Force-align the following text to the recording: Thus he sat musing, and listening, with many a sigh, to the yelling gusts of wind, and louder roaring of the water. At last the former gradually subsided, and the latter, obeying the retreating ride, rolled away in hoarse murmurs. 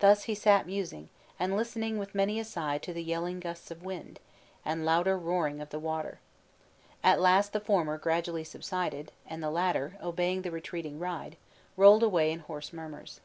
Thus 0.00 0.24
he 0.24 0.34
sat 0.34 0.66
musing, 0.66 1.08
and 1.38 1.56
listening, 1.56 1.96
with 1.96 2.14
many 2.14 2.38
a 2.38 2.44
sigh, 2.44 2.76
to 2.76 2.92
the 2.92 3.02
yelling 3.02 3.40
gusts 3.40 3.70
of 3.70 3.82
wind, 3.82 4.20
and 4.66 4.84
louder 4.84 5.16
roaring 5.16 5.62
of 5.62 5.70
the 5.70 5.78
water. 5.78 6.20
At 7.02 7.22
last 7.22 7.54
the 7.54 7.58
former 7.60 7.96
gradually 7.96 8.44
subsided, 8.44 9.12
and 9.26 9.42
the 9.42 9.48
latter, 9.50 9.96
obeying 10.02 10.42
the 10.42 10.50
retreating 10.50 10.98
ride, 10.98 11.38
rolled 11.78 12.02
away 12.02 12.30
in 12.32 12.40
hoarse 12.40 12.70
murmurs. 12.70 13.20